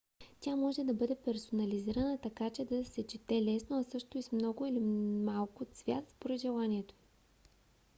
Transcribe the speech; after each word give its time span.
тя 0.39 0.55
може 0.55 0.83
да 0.83 0.93
бъде 0.93 1.15
персонализирана 1.15 2.17
така 2.17 2.49
че 2.49 2.65
да 2.65 2.85
се 2.85 3.07
чете 3.07 3.43
лесно 3.43 3.79
а 3.79 3.83
също 3.83 4.17
и 4.17 4.21
с 4.21 4.31
много 4.31 4.65
или 4.65 4.79
малко 4.79 5.65
цвят 5.65 6.09
според 6.09 6.41
желанието 6.41 6.95
ви 6.95 7.03